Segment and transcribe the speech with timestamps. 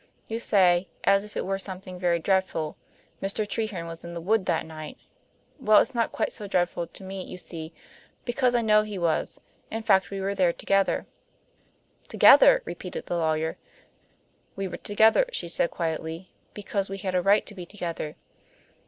[0.27, 2.75] You say, as if it were something very dreadful,
[3.21, 3.47] 'Mr.
[3.47, 4.97] Treherne was in the wood that night.'
[5.59, 7.71] Well, it's not quite so dreadful to me, you see,
[8.25, 9.39] because I know he was.
[9.69, 11.05] In fact, we were there together."
[12.07, 13.57] "Together!" repeated the lawyer.
[14.55, 18.15] "We were together," she said quietly, "because we had a right to be together."